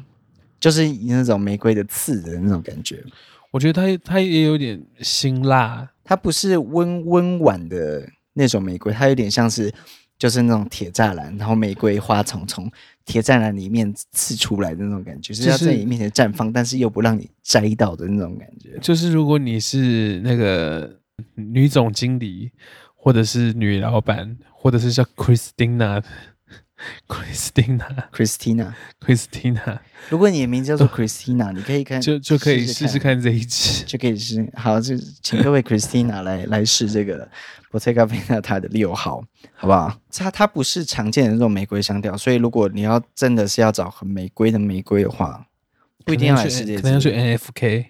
[0.59, 3.03] 就是那种玫瑰的刺的那种感觉。
[3.49, 5.89] 我觉得它它也有点辛辣。
[6.03, 9.73] 它不是温温婉的那种玫瑰，它有点像是
[10.17, 12.69] 就是那种铁栅栏，然后玫瑰花丛从
[13.05, 18.77] 铁栅栏里面刺出来的那种感觉，就是要在你面前绽放，但是又不让你摘到的那种感觉。
[18.81, 20.99] 就是如果你是那个
[21.35, 22.51] 女总经理，
[22.95, 26.03] 或者是女老板，或者是叫 Christina。
[27.07, 29.79] Christina，Christina，Christina。
[30.09, 34.47] 如果你的名字叫做 Christina，你可以看，就就可以试试看这一支，就可以试。
[34.55, 37.27] 好，就请各位 Christina 来来试这个
[37.71, 39.23] Bottega Veneta 的六号，
[39.55, 39.99] 好不好？
[40.11, 45.47] 它它不是常见的那种玫瑰香调，所以如果你要真的是要找很玫瑰的玫瑰的话，
[46.05, 47.85] 不一定要来试这支，可能要去 NFK。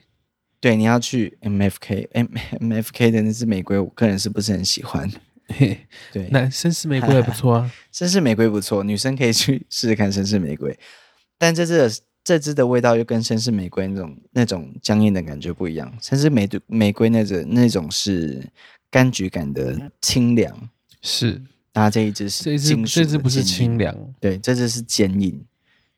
[0.59, 2.27] 对，你要去 MFK，M
[2.59, 5.07] MFK 的那支玫瑰，我个人是不是很喜欢？
[5.55, 10.77] 嘿，对，那绅士玫瑰也不错啊， 绅士玫瑰不错，女生可以去试试看绅士玫瑰，
[11.39, 18.45] 但这支的这支的味道又跟绅士玫瑰那种那种僵硬的感觉不一样，绅士玫玫瑰那种那种是
[18.91, 20.69] 柑橘感的清凉，
[21.01, 21.41] 是，
[21.73, 25.45] 那这一支是这支这支不是清凉，对，这支是坚硬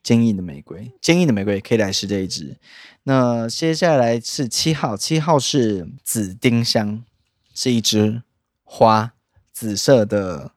[0.03, 2.55] 坚硬的玫瑰，坚硬的玫瑰可以来试这一支，
[3.03, 7.03] 那接下来是七号，七号是紫丁香，
[7.55, 8.21] 是一支
[8.63, 9.13] 花。
[9.59, 10.53] 紫色的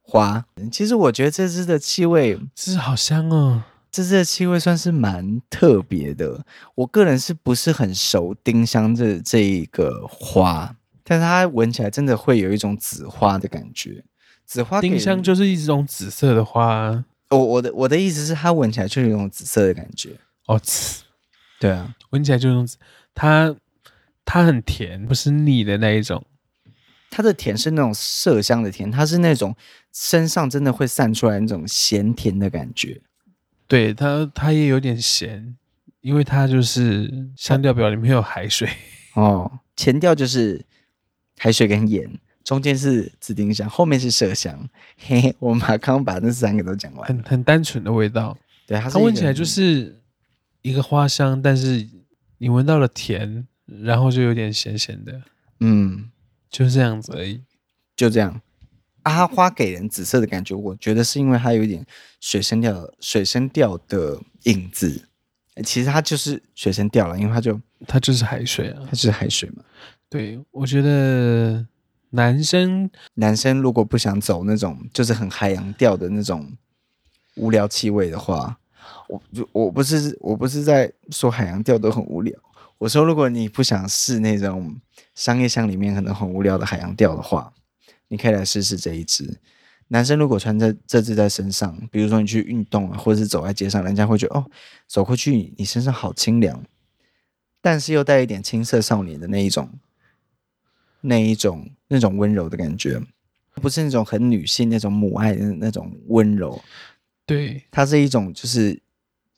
[0.00, 3.64] 花，其实我觉得这支的气味，这支好香哦。
[3.90, 6.46] 这支的气味算是蛮特别的。
[6.76, 14.04] 我个人是不是很熟丁香这这一个花，但是它闻起来真的会有一种紫花的感觉。
[14.44, 17.04] 紫花丁香就是一种紫色的花。
[17.30, 20.10] 我我的我的意思是，它闻起来就是一种紫色的感觉。
[20.46, 20.60] 哦，
[21.58, 22.76] 对啊，闻起来就有种紫，
[23.12, 23.56] 它
[24.24, 26.24] 它很甜，不是腻的那一种。
[27.10, 29.54] 它的甜是那种麝香的甜，它是那种
[29.92, 33.00] 身上真的会散出来那种咸甜的感觉。
[33.66, 35.56] 对，它，它也有点咸，
[36.00, 38.68] 因为它就是香调表里面有海水
[39.14, 39.60] 哦。
[39.76, 40.64] 前调就是
[41.38, 42.08] 海水跟盐，
[42.44, 44.68] 中间是紫丁香，后面是麝香。
[44.98, 48.36] 嘿嘿，我们刚刚把那三个都讲完，很很单纯的味道。
[48.66, 50.00] 对，它它闻起来就是
[50.62, 51.86] 一个花香，但是
[52.38, 55.22] 你闻到了甜，然后就有点咸咸的，
[55.60, 56.10] 嗯，
[56.56, 57.42] 就这样子而已，
[57.94, 58.40] 就这样。
[59.02, 61.84] 阿花给人紫色的感觉，我觉得是因为它有一点
[62.18, 65.06] 水生调、水生调的影子。
[65.62, 69.62] 其实它就是水生调了，因为它就它就是海水啊，它就是海水嘛。
[70.08, 71.66] 对，我觉得
[72.08, 76.50] 男生男生如果不想走那种就是很海洋调的那种
[77.34, 78.58] 无聊气味的话，
[79.08, 82.34] 我我不是我不是在说海洋调都很无聊。
[82.78, 84.80] 我说如果你不想试那种
[85.14, 87.52] 商业箱里面可能很无聊的海洋调的话，
[88.08, 89.38] 你可以来试试这一支。
[89.88, 94.44] 男生如果穿这这支在身上，比如说你去运动啊，或者是走在街上，人家会觉得哦，
[94.86, 96.64] 走过去你身上好清凉，
[97.60, 99.70] 但是又带一点青涩少年的那一种，
[101.02, 103.00] 那一种那种温柔的感觉，
[103.54, 106.60] 不是那种很女性那种母爱的那种温柔，
[107.24, 108.82] 对，它是一种就是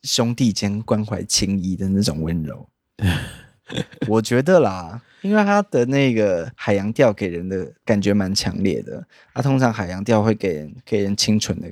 [0.02, 2.66] 兄弟间关怀情谊的那种温柔，
[4.08, 5.02] 我觉得啦。
[5.20, 11.68] 因为它的那个海洋调给人的感觉蛮强烈的，啊，通常海洋调会给人给人清纯的，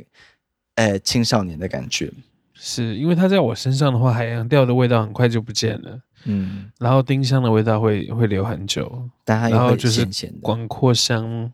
[0.75, 2.13] 呃，青少年的感觉。
[2.55, 10.05] 是因为它在我身上的话，海洋调的味道很快就不见了，嗯，然后丁香的味道会会留很久，但它然后就是
[10.43, 11.53] 广阔香，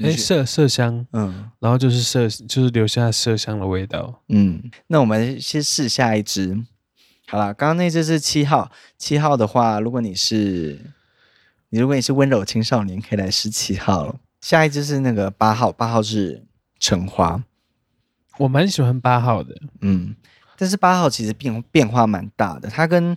[0.00, 6.62] 哎，麝麝香，嗯，然后就是麝，就是留下麝香的味道，嗯，那我们先试下一支。
[7.26, 8.70] 好了，刚刚那只是七号。
[8.98, 10.92] 七号的话，如果你是
[11.70, 14.16] 你，如果你是温柔青少年，可以来试七号。
[14.40, 16.44] 下一只是那个八号，八号是
[16.78, 17.42] 橙花。
[18.38, 20.14] 我蛮喜欢八号的，嗯，
[20.58, 22.68] 但是八号其实变变化蛮大的。
[22.68, 23.16] 它跟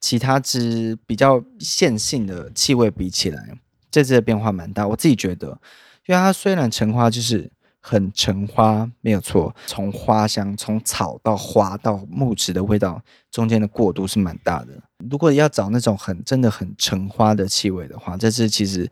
[0.00, 3.58] 其他只比较线性的气味比起来，
[3.90, 4.86] 这只的变化蛮大。
[4.86, 5.58] 我自己觉得，
[6.06, 7.50] 因为它虽然橙花就是。
[7.88, 14.76] 很橙花没有错，从花香从草到花到木质的味道中间的过渡是蛮大的。
[15.08, 18.90] 如果要找那种很真的很橙花的气味的话，这支其实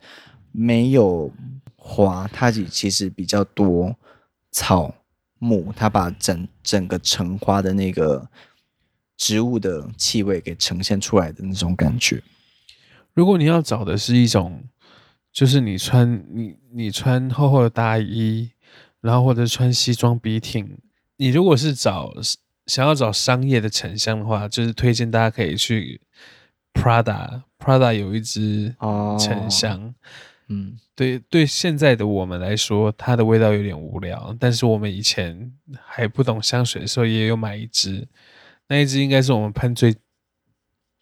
[0.53, 1.29] 没有
[1.75, 3.93] 花，它其实比较多
[4.49, 4.95] 草
[5.39, 8.25] 木，它把整整个橙花的那个
[9.17, 12.23] 植物的气味给呈现出来的那种感觉。
[13.13, 14.63] 如果你要找的是一种，
[15.33, 18.51] 就是你穿你你穿厚厚的大衣。
[19.05, 20.75] 然后或者穿西装笔挺，
[21.17, 22.11] 你如果是找
[22.65, 26.01] 想要找商业的沉香的话，就是推荐大家可以去
[26.73, 28.75] Prada，Prada 有一支
[29.19, 29.93] 沉香，哦、
[30.47, 35.53] 嗯，对对，现在的我们来说，它的味道有点无聊，但是我们以前
[35.85, 38.07] 还不懂香水的时候，也有买一支，
[38.69, 39.95] 那一支应该是我们喷最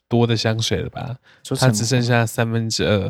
[0.09, 1.17] 多的香水了吧？
[1.57, 3.09] 它只剩下三分之二。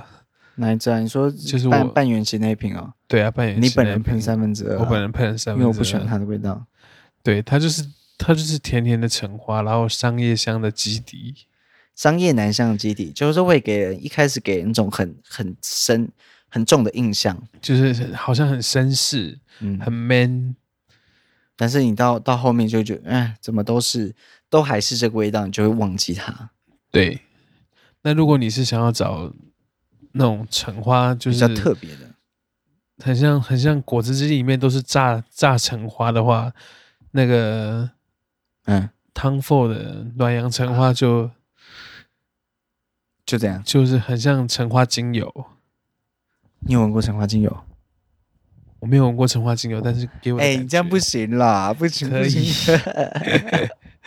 [0.56, 1.00] 哪一支啊？
[1.00, 2.94] 你说就是半半圆形那一瓶哦？
[3.08, 3.64] 对啊，半圆形。
[3.64, 6.66] 你本人喷三分之二，我本人喷三分之二，因为我不喜欢它的味道。
[7.24, 7.84] 对，它就是
[8.18, 11.34] 它就是甜甜的橙花，然后商业香的基底，
[11.96, 16.12] 商业男香的基底，就是会给人一开始给人一种很很深
[16.50, 20.56] 很重的印象，就是好像很绅士，嗯，很 man。
[21.56, 24.14] 但是你到到后面就觉得，哎，怎么都是
[24.50, 26.52] 都还是这个味道，你就会忘记它。
[26.92, 27.22] 对。
[28.02, 29.34] 那如果你是想要找。
[30.16, 32.10] 那种橙花就是比较特别的，
[33.04, 36.54] 很像很像果汁机里面都是榨榨橙花的话，
[37.12, 37.90] 那个
[38.66, 41.32] 嗯，Tom Ford 的暖阳橙花就
[43.26, 45.48] 就这样，就是很像橙花精油。
[46.60, 47.64] 你有闻过橙花精油？
[48.80, 52.52] 我没有闻过橙花精油，但是给我哎、欸，你这样不行啦，不行，可以，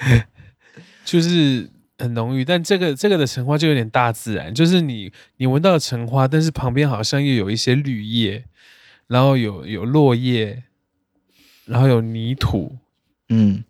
[1.05, 1.69] 就是。
[1.99, 8.45] 很浓郁，但这个这个的橙花就有点大自然，就是你你闻到橙花，但是旁边好像又有一些绿叶，
[9.07, 10.65] 然后有有落叶，
[11.65, 12.77] 然后有泥土，
[13.29, 13.65] 嗯，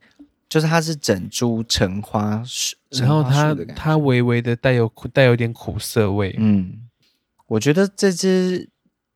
[0.49, 2.43] 就是它是整株橙花，
[2.91, 6.89] 然后它它微微的带有带有点苦涩味，嗯，
[7.47, 8.69] 我觉得这只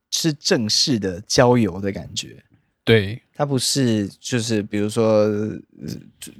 [0.09, 2.43] 是正式的郊游的感觉。
[2.83, 5.29] 对，它不是，就是比如说，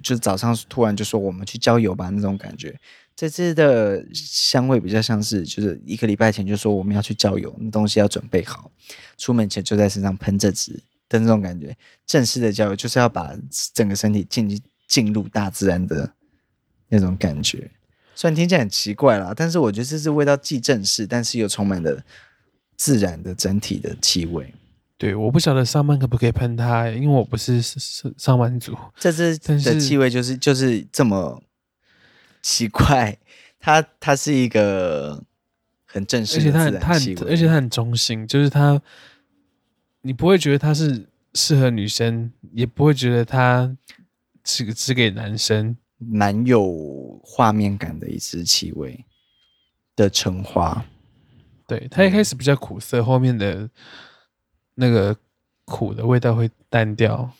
[0.01, 2.75] 就早上突然就说我们去郊游吧那种感觉。
[3.15, 8.71] 这支的香味比较像是，就是一个礼拜前就说我们要去郊游，那东西要准备好，
[9.17, 10.73] 出门前就在身上喷这支
[11.07, 11.77] 的那种感觉。
[12.07, 13.35] 正式的郊游就是要把
[13.75, 16.11] 整个身体进进入大自然的
[16.89, 17.69] 那种感觉。
[18.15, 22.03] 虽然听起来很奇怪啦，但是我觉得这支味道既正式，但是又充满了
[22.75, 24.51] 自然的整体的气味。
[25.01, 28.77] 对，我不晓得上班可不可以喷它，因为我不是上上班族。
[28.97, 31.41] 这支的气味就是就是这么
[32.43, 33.17] 奇怪，
[33.59, 35.23] 它它是一个
[35.87, 38.79] 很正式的自然气味，而且它很，而且它很中性，就是它，
[40.01, 43.75] 你不会觉得它是适合女生，也不会觉得它
[44.43, 49.03] 只只给男生，蛮有画面感的一支气味。
[49.95, 50.85] 的橙花。
[51.67, 53.67] 对，它一开始比较苦涩，后面的
[54.75, 55.15] 那个
[55.65, 57.31] 苦的味道会淡掉，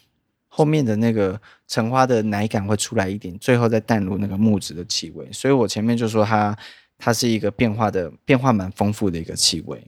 [0.48, 5.32] 后面的那个橙花的奶感会出来一点，最后再淡入那个木质的气味。
[5.32, 6.58] 所以我前面就说它
[6.98, 9.86] 它是一个变化的变化蛮丰富的一个气味。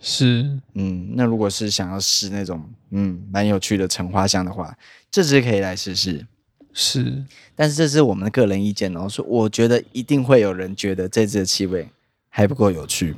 [0.00, 4.76] 是，嗯，那如果是想要试那种嗯蛮有趣的橙花香的话，
[5.10, 6.26] 这支可以来试试。
[6.74, 11.88] 是，但是这是我们的个人意见哦，说我觉得一定会有人觉得这支的气味
[12.28, 13.14] 还不够有趣。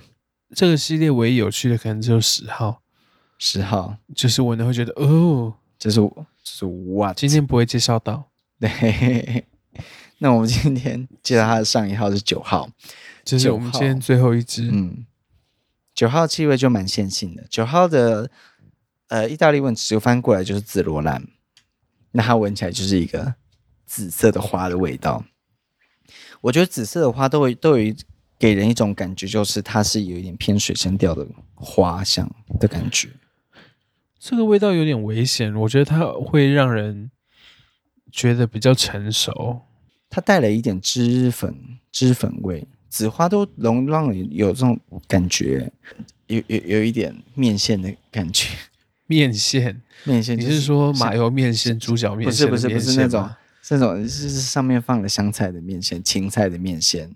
[0.54, 2.82] 这个系列唯一有趣的可能只有十号，
[3.38, 8.30] 十号就是我能会觉得哦，这是我，是哇，今天不会介绍到。
[8.58, 9.44] 对，
[10.18, 12.68] 那我们今天介绍它的上一号是九号，
[13.24, 14.68] 这是我们今天最后一支。
[14.72, 15.06] 嗯，
[15.94, 17.44] 九号气味就蛮线性的。
[17.50, 18.30] 九号的
[19.08, 21.26] 呃意大利文直翻过来就是紫罗兰，
[22.12, 23.34] 那它闻起来就是一个
[23.84, 25.24] 紫色的花的味道。
[26.40, 27.96] 我觉得紫色的花都会都有一。
[28.38, 33.08] 给人一种感觉，就是它是有一点偏水生调的花香的感觉。
[34.18, 37.10] 这个味道有点危险，我觉得它会让人
[38.10, 39.60] 觉得比较成熟。
[40.08, 41.54] 它带了一点脂粉、
[41.92, 45.70] 脂粉味，紫花都容让你有这种感觉，
[46.26, 48.48] 有有有一点面线的感觉。
[49.08, 52.48] 面线，面线，你是说麻油面线、猪脚面线？
[52.48, 53.30] 不是不是不是那种，
[53.62, 57.14] 这种是上面放了香菜的面线、青菜的面线。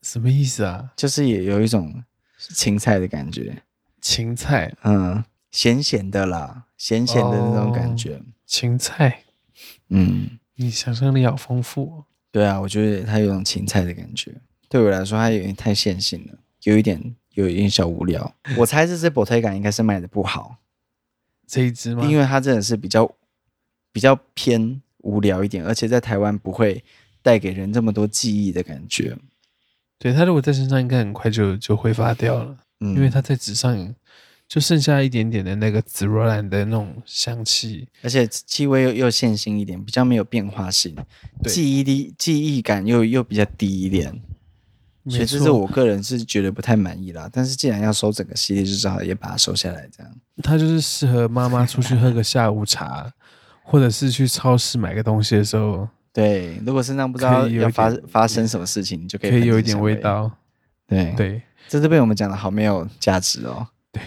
[0.00, 0.92] 什么意思啊？
[0.96, 2.02] 就是也有一种
[2.38, 3.62] 青菜的感觉，
[4.00, 5.22] 青菜，嗯，
[5.56, 9.22] 咸咸的啦，咸咸的那种感觉，哦、青菜，
[9.88, 12.04] 嗯，你想象力好丰富哦。
[12.30, 14.34] 对啊，我觉得它有种芹菜的感觉，
[14.68, 18.34] 对我来说它有点太线性了，有一点有一点小无聊。
[18.58, 20.58] 我猜这支 Bottega 应该是卖的不好，
[21.46, 22.04] 这一支吗？
[22.04, 23.10] 因为它真的是比较
[23.92, 26.84] 比较偏无聊一点，而且在台湾不会
[27.22, 29.16] 带给人这么多记忆的感觉。
[29.98, 33.74] 对，它如果在身上，应该很快就就挥发掉了，嗯，因为它在纸上
[34.48, 40.94] 就剩下一点点的那个紫罗兰的那种香气，而且气味又又线性一点，比较没有变化性，
[41.42, 44.10] 对记忆力记忆感又又比较低一点，
[45.08, 47.28] 所以这是我个人是觉得不太满意啦。
[47.32, 50.12] 但是既然要收整个系列，就只好也把它收下来，这样。
[50.42, 53.12] 它就是适合妈妈出去喝个下午茶，
[53.64, 55.88] 或者是去超市买个东西的时候。
[56.12, 60.30] 对，如果身上不知道要发发生什么事情，你就可以可以有一点味道。
[60.86, 63.66] 对对，这是被我们讲的好没有价值哦。
[63.92, 64.00] 对，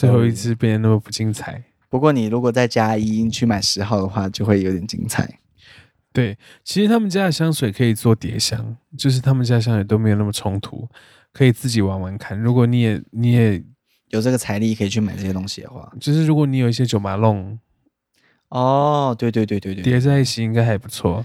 [0.00, 1.62] 最后一次变得那么不精彩。
[1.88, 5.38] 不过你如果再加一去买十号的话，就会有点精彩。
[6.12, 10.88] 对，其实他们家的香水可以做叠香，就是他们家香水都没有那么冲突，
[11.32, 12.38] 可以自己玩玩看。
[12.38, 13.62] 如果你也你也
[14.08, 17.58] 有这个财力可以去买这些东西的话，就是如果你有一些九马龙，
[18.50, 21.24] 哦，对对对对对，叠在一起应该还不错。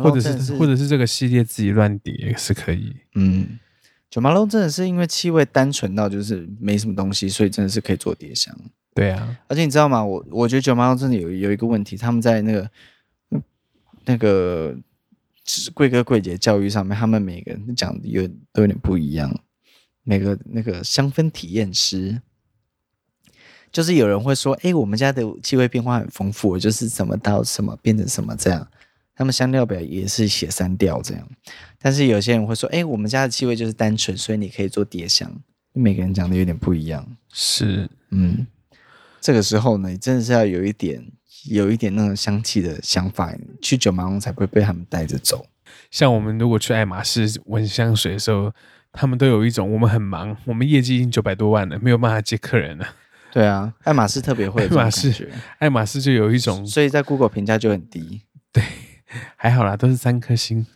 [0.00, 2.94] 或者是，是或者是这个系列自己乱叠也是可以。
[3.16, 3.58] 嗯，
[4.12, 8.54] 九马龙真的是因为气味单纯到就是没什么东西，所以真的是可以做叠香。
[8.94, 10.04] 对啊，而且你知道吗？
[10.04, 12.70] 我我觉得九马龙真的有有一个问题，他们在那个
[14.04, 14.76] 那个
[15.72, 19.34] 贵哥贵姐教育上面，他们每个人讲的有都有点不一样。
[20.02, 22.20] 每个那个香氛体验师，
[23.70, 28.68] 就是有人会说：“哎，我们家的气味变化很丰富，就是怎么到什么变成什么这样。”
[29.14, 31.28] 他们香料表也是写三调这样，
[31.78, 35.30] 但是有些人会说：“哎，我们家的气味就是单纯，所以你可以做叠香。”
[35.74, 37.06] 每个人讲的有点不一样。
[37.32, 38.46] 是，嗯，
[39.20, 41.02] 这个时候呢，你真的是要有一点、
[41.48, 45.46] 有一点那种香气的想法，去九马龙才不会被他们带着走。
[45.90, 48.52] 像我们如果去爱马仕闻香水的时候，
[48.92, 52.86] 他们都有一种：我们很忙，我们业绩已经九百多万了，没有办法接客人了。
[53.32, 58.22] 对啊，爱马仕特别会，爱马仕，爱马仕就有一种，所以在 Google 评价就很低。
[58.52, 58.62] 对。
[59.36, 60.66] 还好啦，都是三颗星，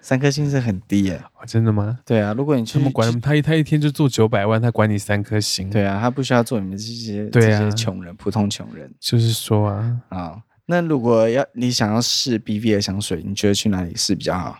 [0.00, 1.22] 三颗星是很低耶。
[1.34, 1.98] 哦，真的吗？
[2.04, 5.68] 对啊，如果你去，他们管他一他一天就做九百万，他管你三颗星。
[5.70, 8.92] 对啊，他不需要做你们这些对啊，这些穷人，普通穷人。
[9.00, 14.58] 就是说啊啊，那如果要你想要试 BV 的香水，你觉得去哪里试比较好？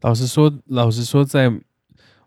[0.00, 1.50] 老实说，老实说，在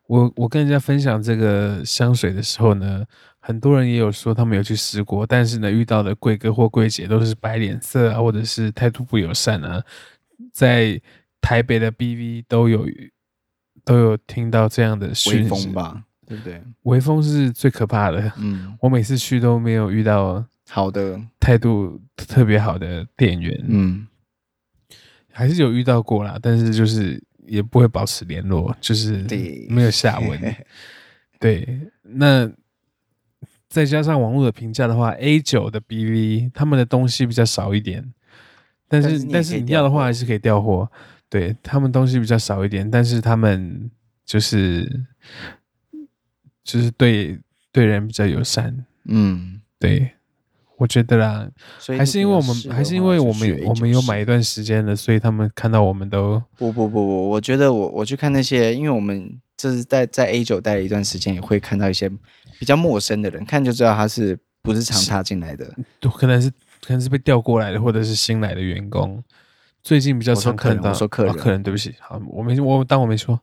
[0.08, 3.06] 我我跟人家分享这个香水的时候呢。
[3.44, 9.84] 很多人也有说他们有去试过，但是呢，遇到的贵哥或贵姐都是摆脸色啊，或者是态度不友善啊。
[10.54, 11.02] 在
[11.42, 12.88] 台北的 BV 都有
[13.84, 16.62] 都有听到这样的讯息吧，对不对？
[16.84, 18.32] 微风是最可怕的。
[18.38, 23.60] 嗯，我每次去都没有遇到好的态度特别好的店员。
[23.68, 24.08] 嗯，
[25.32, 29.26] 还是有遇到过啦，但是就是也不会保持联络，就是
[29.68, 30.40] 没有下文。
[30.40, 30.56] 对，
[31.66, 32.48] 对，那。
[33.72, 38.14] 再加上网络的评价的话，A 九的 BV 他们的东西比较少一点，
[38.90, 40.92] 但是但是，但是你要的话还是可以调货。
[41.30, 43.90] 对，他们东西比较少一点，但是他们
[44.26, 45.06] 就是
[46.66, 47.40] 就是对
[47.72, 48.86] 对人比较友善。
[49.06, 50.12] 嗯，对，
[50.76, 51.50] 我觉得啦，
[51.98, 62.10] 还是因为我们还是因为我们我们有买一段时间了，所以他们看到我们都不不不不，我觉得我我去看那些，因为我们就是在在 A 九待了一段时间，也会看到一些
[62.58, 65.72] 比较陌生的人，看就知道他是不是常踏进来的，
[66.18, 66.50] 可能是
[66.82, 69.24] 可能是被调过来的，或者是新来的员工。
[69.84, 73.40] 最近比较常看到，我说客人，哦、客人，对不起，好，我没我当我没说，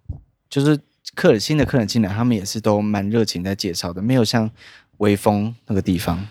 [0.51, 0.77] 就是
[1.14, 4.51] 客人新的客人进来，他们也是都蛮热情在介绍的，没有像
[4.97, 6.27] 微风那个地方，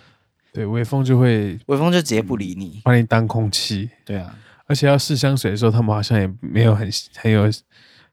[0.51, 7.49] 对，微风就会微风就直接不理你，把你当空气，对啊，而且要试香水的时候，他们好像也没有很很有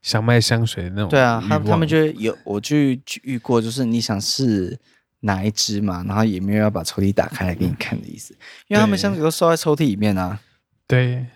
[0.05, 4.79] 想卖香水的那种，对啊，他他们就有我去遇过，就是你想试
[5.21, 8.33] 哪一支嘛，然后也没有要把抽屉打开来给你看的意思，
[8.69, 10.39] 因为他们香水都收在抽屉里面啊，
[10.87, 11.27] 对。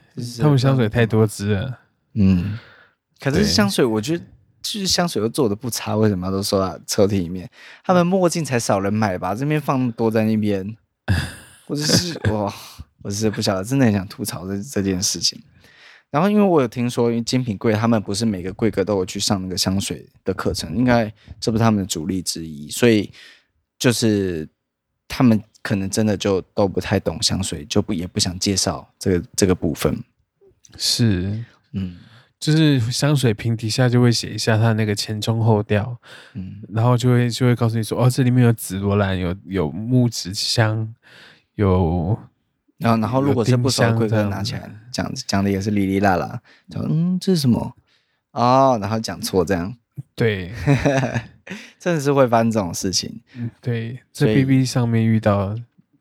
[0.43, 1.79] 他们香水太多支了，
[2.15, 2.59] 嗯，
[3.21, 4.25] 可是香水我觉得
[4.61, 7.49] 就是香水又做的不差，为什么都收在抽屉里面？
[7.85, 9.33] 他们墨镜才少人买吧？
[9.33, 10.77] 这边放多在那边，
[11.69, 12.53] 我只是 我，
[13.03, 15.41] 我是不晓得，真的很想吐槽这这件事情。
[16.11, 23.11] 然后因为我有听说，因为精品柜他们不是每个柜哥都有去上那个香水的课程，应该这不是他们的主力之一，所以
[23.79, 24.49] 就是
[25.07, 25.43] 他们。
[25.61, 30.03] 可能真的就都不太懂香水，就不也不想介绍这个这个部分。
[30.79, 31.99] 是，嗯，
[32.41, 35.99] 就是香水瓶底下就会写一下它那个前中后调，
[36.33, 40.95] 嗯，然后就会就会告诉你说，哦，这里面有紫罗兰，有有木质香，
[41.57, 42.19] 有，
[42.79, 46.41] 然后然后如果是不熟的柜哥拿起来讲讲的也是哩哩啦啦，
[46.73, 47.77] 说嗯这是什么？
[48.33, 49.77] 哦，然后讲错这样，
[50.15, 50.53] 对。
[51.79, 53.23] 真的是会发生这种事情。
[53.35, 55.57] 嗯，对，在 BB 上面遇到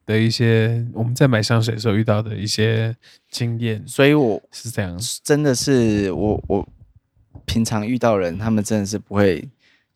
[0.06, 2.94] 的一些，我们在买香水的时候遇到的一些
[3.30, 6.68] 经验，所以我是这样，真的是我我
[7.46, 9.48] 平常遇到人，他们真的是不会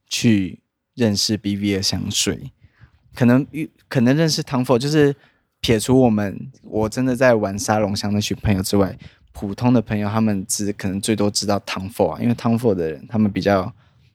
[0.07, 0.61] 去
[0.95, 2.51] 认识 BB 的香水，
[3.13, 5.13] 可能遇可能认识 Tom Ford，就是
[5.61, 8.97] 撇除我们我真的在玩沙龙香那群朋友之外，
[9.31, 13.73] 普通的朋友他们只可能最多知道 Tom Ford 啊，因为 Tom Ford 的人他们比较。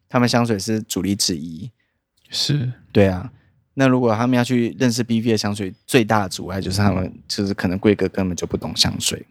[0.08, 1.68] 他们香水是主力之一，
[2.30, 3.28] 是对啊。
[3.74, 9.26] 那如果他们要去认识 BV 的香水，最大的阻碍就是他们就是可能贵哥根本就不懂香水，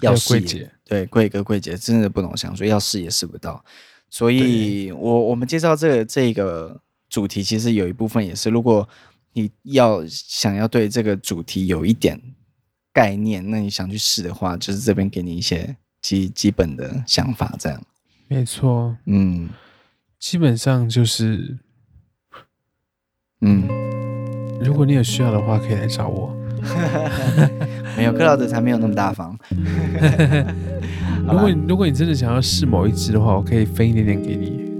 [0.00, 3.62] 要试也对柜哥柜姐真的不懂香水，要试也试不到。
[4.08, 6.80] 所以我我们介绍这个这个
[7.10, 8.88] 主题，其实有一部分也是，如果
[9.32, 12.20] 你要想要对这个主题有一点
[12.92, 17.82] 概念，那你想去试的话，就是这边给你一些基基本的想法，这样。
[18.28, 19.48] 没错，嗯，
[20.18, 21.58] 基本上就是，
[23.40, 23.68] 嗯，
[24.60, 26.36] 如果你有需要的话，可以来找我。
[27.96, 29.38] 没有，克劳德才没有那么大方。
[31.26, 34.70] 如果你如果你真的想要试某一支的话，我可以分一点点给你。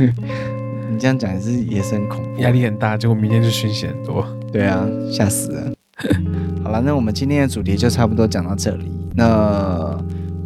[0.90, 4.26] 你这样讲也是也是很恐怖，压力很大，结果明天就讯息很多。
[4.52, 5.72] 对啊，吓死了。
[6.64, 8.90] 好了，那我们今天的主题就差不多讲到这里。
[9.14, 9.96] 那。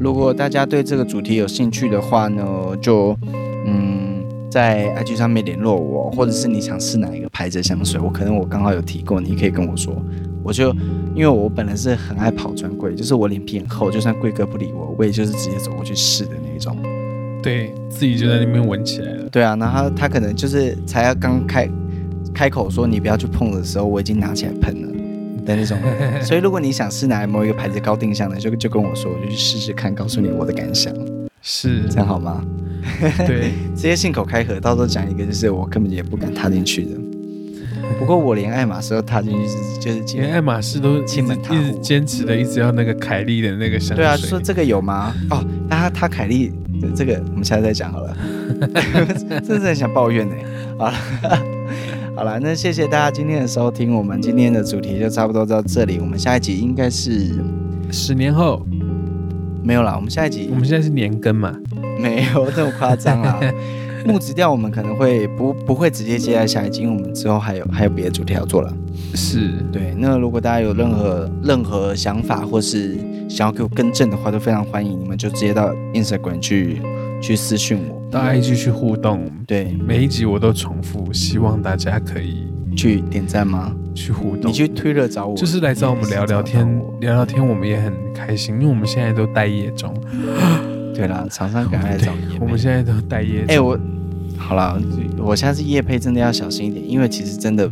[0.00, 2.44] 如果大家对这个主题有兴趣的话呢，
[2.82, 3.16] 就
[3.64, 9.94] 嗯在 IG 上面联络我，或者是你想试哪一个牌子的香水，我可能我刚好有提过，你可以跟我说，
[10.42, 10.74] 我就
[11.14, 16.76] 因为我本来是很爱跑专柜，就是我脸皮很厚，就算贵哥不理我，我也就是直接走过去试的那种，
[17.40, 19.23] 对自己就在那边闻起来了。
[19.34, 21.68] 对啊，然后他可能就是才要刚开
[22.32, 24.88] 开口说你不要去碰的时候，我已经拿起来喷了。
[25.44, 25.76] 的那种，
[26.22, 30.94] 所以如果你想试哪某一个牌子高定香的，就就跟我说，我就去试试看，告诉你我的感想，
[31.42, 32.42] 是这样好吗？
[33.26, 36.90] 对， 直接信口开河，到时候讲一个就是我根本也不敢踏进去的。
[37.98, 39.38] 不过我连爱马仕都踏进去，
[39.80, 43.96] 就是就是连爱马仕都亲门踏户，坚持的一直要那个凯莉的那个香水。
[43.96, 45.12] 对啊，说这个有吗？
[45.30, 46.50] 哦，那他他凯莉
[46.94, 48.16] 这个我们下次再讲好了。
[49.46, 50.34] 真是很想抱怨呢。
[50.78, 50.94] 好了。
[52.16, 55.98] 好了，那谢谢大家今天的收听，我们今天的主题就差不多到这里。
[55.98, 57.32] 我们下一集应该是
[57.90, 58.64] 十年后，
[59.64, 61.52] 没有啦，我们下一集，我们现在是年更嘛？
[61.98, 63.40] 没有这么夸张啦。
[64.04, 68.72] 木质调我们可能会不不会直接接在下一集，因为我们之后还有还有别的主题要做了。
[69.14, 69.94] 是对。
[69.96, 72.98] 那如果大家有任何任何想法或是
[73.28, 76.80] 想要给我更正的话，都非常欢迎你们就直接到 Instagram 去。
[77.22, 79.30] 去私讯我，到 IG 去互动。
[79.46, 83.74] 对，每一集我都重复，希望大家可以去点赞吗？
[83.94, 84.50] 去互动。
[84.50, 86.68] 你去推了找我，就是来找我们聊聊天，
[87.00, 89.94] 聊聊天，我们也很开心，因为我们现在都待业中。
[90.94, 92.12] 对啦，常常赶快来找。
[92.38, 93.46] 我们现在都待业中。
[93.48, 93.78] 哎，我
[94.46, 94.78] 好了，
[95.18, 97.68] 我下次夜配真的要小心一点，因为其实真的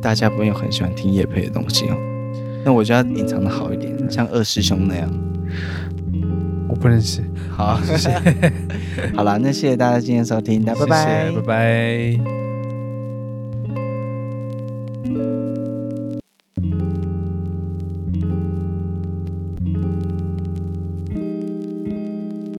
[0.00, 1.96] 大家不会很喜欢听夜配的东西哦。
[2.64, 5.08] 那我就要隐藏的好一点，像二师兄那样。
[6.68, 7.22] 我不认识。
[7.50, 8.10] 好，谢谢。
[9.14, 12.45] 好了，那谢谢大家今天收听，拜拜，拜拜。